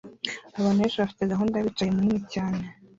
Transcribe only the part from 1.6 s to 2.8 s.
bicaye munini cyane